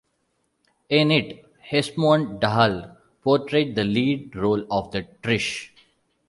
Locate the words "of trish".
4.73-5.69